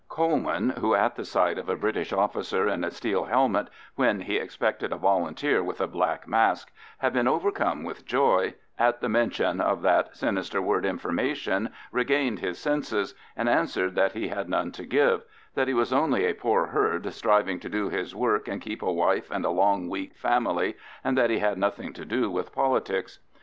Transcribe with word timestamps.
Coleman, 0.09 0.71
who 0.79 0.95
at 0.95 1.13
the 1.15 1.23
sight 1.23 1.59
of 1.59 1.69
a 1.69 1.75
British 1.75 2.11
officer 2.11 2.67
in 2.67 2.83
a 2.83 2.89
steel 2.89 3.25
helmet, 3.25 3.67
when 3.93 4.21
he 4.21 4.37
expected 4.37 4.91
a 4.91 4.95
Volunteer 4.97 5.61
with 5.63 5.79
a 5.79 5.85
black 5.85 6.27
mask, 6.27 6.71
had 6.97 7.13
been 7.13 7.27
overcome 7.27 7.83
with 7.83 8.03
joy, 8.03 8.55
at 8.79 8.99
the 8.99 9.07
mention 9.07 9.61
of 9.61 9.83
that 9.83 10.17
sinister 10.17 10.59
word 10.59 10.87
"information" 10.87 11.69
regained 11.91 12.39
his 12.39 12.57
senses, 12.57 13.13
and 13.37 13.47
answered 13.47 13.93
that 13.93 14.13
he 14.13 14.29
had 14.29 14.49
none 14.49 14.71
to 14.71 14.87
give; 14.87 15.21
that 15.53 15.67
he 15.67 15.73
was 15.75 15.93
only 15.93 16.25
a 16.25 16.33
poor 16.33 16.65
herd 16.65 17.13
striving 17.13 17.59
to 17.59 17.69
do 17.69 17.89
his 17.89 18.15
work 18.15 18.47
and 18.47 18.63
keep 18.63 18.81
a 18.81 18.91
wife 18.91 19.29
and 19.29 19.45
a 19.45 19.51
long 19.51 19.87
weak 19.87 20.17
family, 20.17 20.75
and 21.03 21.15
that 21.15 21.29
he 21.29 21.37
had 21.37 21.59
nothing 21.59 21.93
to 21.93 22.05
do 22.05 22.27
with 22.31 22.51
politics. 22.51 23.19